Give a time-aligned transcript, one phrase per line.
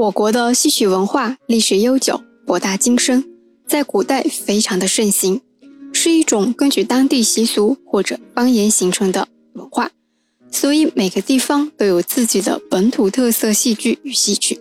[0.00, 3.22] 我国的戏曲文化历史悠久，博大精深，
[3.66, 5.42] 在古代非常的盛行，
[5.92, 9.90] 是一种根据当地习俗或者方言形成的文化，
[10.50, 14.58] 所以每个地方都有自己的本土特色戏剧与戏曲。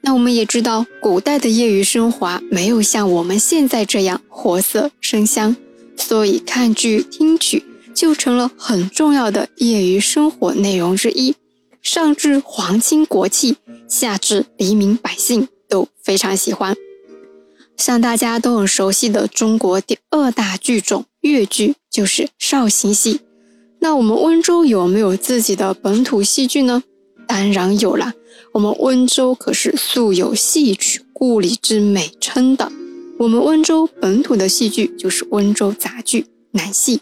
[0.00, 5.54] 那我们也知道，古代的业余生活没有像我们现在这样活色生香，
[5.96, 7.62] 所以看剧听曲
[7.94, 11.36] 就成了很重要的业余生活内容之一。
[11.82, 13.56] 上至皇亲国戚，
[13.90, 16.74] 下至黎民百姓都非常喜欢。
[17.76, 23.20] 像大家都很熟悉的中国第二大剧种越剧，就是绍兴戏。
[23.80, 26.82] 那我们温州有没有自己的本土戏剧呢？
[27.26, 28.12] 当然有了。
[28.52, 32.70] 我们温州可是素有戏曲故里之美称的。
[33.18, 37.00] 我们温州本土的戏剧就是温州杂剧南戏。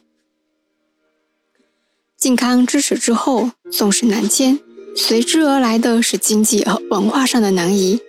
[2.16, 4.60] 靖康之耻之后，宋室南迁。
[5.00, 8.00] 随之而来的是经济和文化上的南移。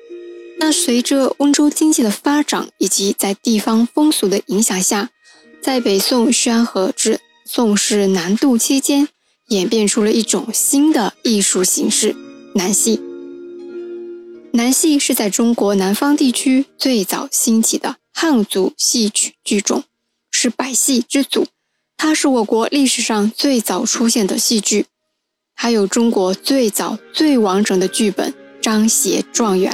[0.57, 5.11] 那随着温州经济的发展以及在地方风俗的影响下，
[5.61, 9.07] 在北宋宣和至宋室南渡期间，
[9.49, 12.15] 演变出了一种新的艺术形式——
[12.55, 12.99] 南戏。
[14.53, 19.83] 南戏是在中国南方地区最早兴起的汉族戏曲剧种，
[20.31, 21.45] 是百戏之祖。
[21.95, 24.87] 它是我国历史上最早出现的戏剧。
[25.61, 29.73] 还有中国最早最完整的剧本《张协状元》，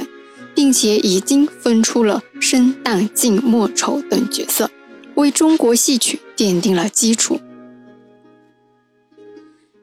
[0.52, 4.68] 并且已经分出了生旦净末丑等角色，
[5.14, 7.36] 为中国戏曲奠定了基础。《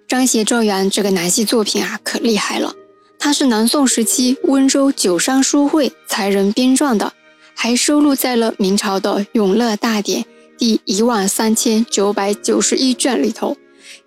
[0.06, 2.76] 张协状元》这个南戏作品啊，可厉害了！
[3.18, 7.14] 它是南宋时期温州九商书会才人编撰的，
[7.56, 10.24] 还收录在了明朝的《永乐大典》
[10.58, 13.56] 第一万三千九百九十一卷里头。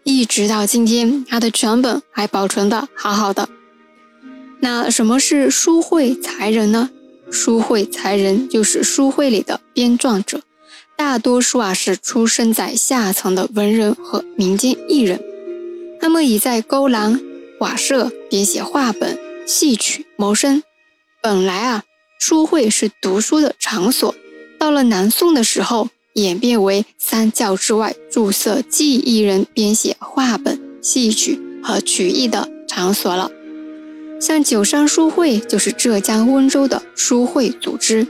[0.04, 3.48] 一直到今天，它的全本还保存的好好的。
[4.60, 6.90] 那什么是书会才人呢？
[7.30, 10.40] 书会才人就是书会里的编撰者，
[10.96, 15.20] 大多数啊是出生在下层的文人和民间艺人，
[16.00, 17.20] 他们以在勾栏、
[17.58, 20.62] 瓦舍编写话本、戏曲谋生。
[21.20, 21.82] 本来啊，
[22.20, 24.14] 书会是读书的场所，
[24.58, 25.88] 到了南宋的时候。
[26.16, 33.30] 演变为三教之外注册记艺人编写话本、戏曲和曲艺的场所了。
[34.18, 38.06] 像九商书会就是浙江温州的书会组织。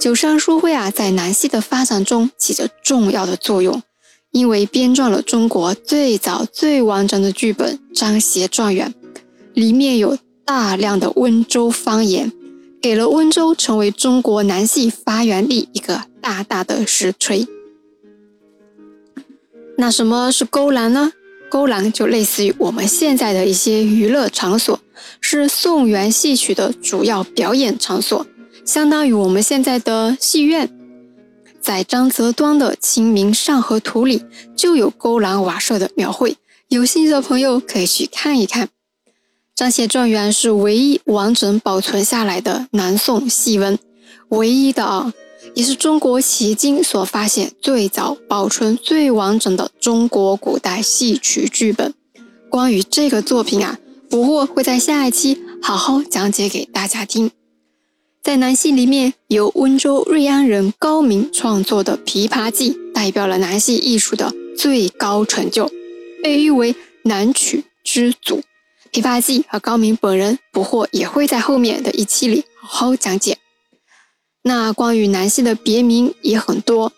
[0.00, 3.82] 九商书会啊，在南戏的发展中起着重要的作用，
[4.30, 8.94] 因为编撰了中国最早最完整的剧本《张协状元》，
[9.52, 10.16] 里面有
[10.46, 12.32] 大量的温州方言。
[12.80, 17.46] 给了温州成为中国南戏发源地一个大大的实锤。
[19.78, 21.12] 那什么是勾栏呢？
[21.48, 24.80] 勾栏就类似于我们现在的一些娱乐场所，
[25.20, 28.26] 是宋元戏曲的主要表演场所，
[28.64, 30.68] 相当于我们现在的戏院。
[31.60, 34.24] 在张择端的《清明上河图》里
[34.56, 38.68] 就有勾栏瓦舍的描绘，有兴趣的朋友可以去看一看。
[39.54, 43.78] 张协状元是唯一完整保存下来的南宋戏文，
[44.30, 45.12] 唯一的啊，
[45.54, 51.94] 也是中国迄今所发现最早保存最完整的中国古代戏曲剧本。
[52.48, 57.30] 关于这个作品啊，不惑会在下一期好好讲解给大家听。
[58.22, 65.70] 在南戏里面，由温州瑞安人高明创作的《琵琶记》，代表了南戏艺术的最高成就，
[66.22, 68.42] 被誉为南曲之祖。
[68.92, 73.38] 琵琶记和高明本人不惑也会在后面的一期里好好讲解。
[74.48, 76.92] 那关于南戏的别名也很多，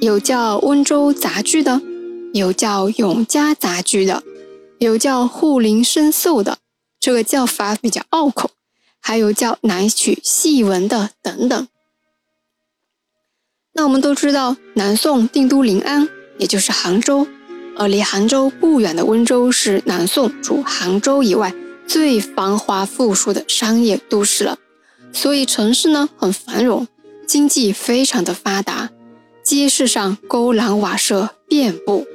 [0.00, 1.80] 有叫温州杂剧的，
[2.34, 4.24] 有叫永嘉杂剧的，
[4.80, 6.58] 有叫护林深奏的，
[6.98, 8.50] 这个叫法比较拗口，
[9.00, 11.68] 还有叫南曲戏文的等等。
[13.74, 16.08] 那我们都知道，南宋定都临安，
[16.38, 17.28] 也就是杭州。
[17.76, 21.54] 而离杭州不远的温州是南宋除杭州以外
[21.86, 24.58] 最繁华富庶的商业都市了，
[25.12, 26.88] 所以城市呢很繁荣，
[27.28, 28.88] 经济非常的发达，
[29.44, 32.06] 街市上勾栏瓦舍遍布。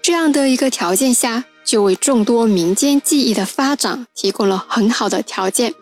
[0.00, 5.74] 这样的一个条件下，就为众多民间技艺的发展提供了很好的条件。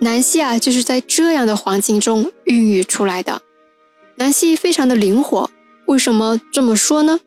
[0.00, 3.42] 南戏啊，就是在这样的环境中孕育出来的。
[4.16, 5.50] 南戏非常的灵活，
[5.84, 7.20] 为什么这么说呢？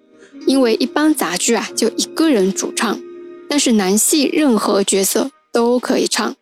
[0.47, 2.99] 因为一般杂剧啊，就一个人主唱，
[3.47, 6.35] 但是南戏任何角色都可以唱，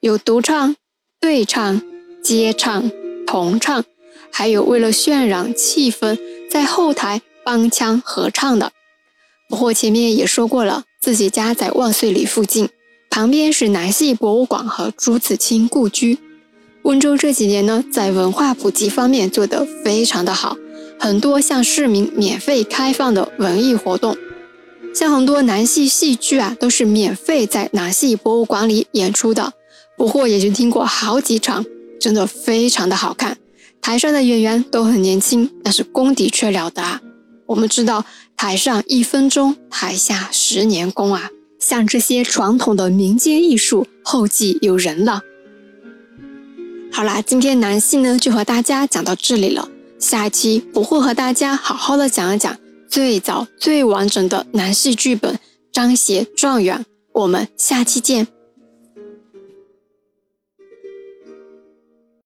[0.00, 0.76] 有独唱、
[1.18, 1.80] 对唱、
[2.22, 2.90] 接唱、
[3.26, 3.84] 同唱，
[4.30, 6.18] 还有为了渲染气氛，
[6.50, 8.72] 在后台帮腔合唱的。
[9.48, 12.68] 不过前面也说过了，自己家在万岁里附近，
[13.08, 16.18] 旁边是南戏博物馆和朱自清故居。
[16.82, 20.56] 温州这几年呢，在文化普及方面做得非常的好，
[20.98, 24.16] 很多向市民免费开放的文艺活动，
[24.94, 29.52] 像很多南戏戏剧啊，都是免费在南戏博物馆里演出的，
[29.96, 31.64] 不过也就听过好几场，
[32.00, 33.36] 真的非常的好看。
[33.80, 37.00] 台上的演员都很年轻，但是功底却了得啊。
[37.46, 38.04] 我们知道，
[38.36, 41.30] 台上一分钟，台下十年功啊。
[41.58, 45.22] 像这些传统的民间艺术，后继有人了。
[46.92, 49.68] 好啦，今天南戏呢就和大家讲到这里了。
[49.98, 52.56] 下一期我会和大家好好的讲一讲
[52.88, 55.34] 最早最完整的南戏剧本
[55.72, 56.78] 《张协状元》。
[57.12, 58.37] 我们下期见。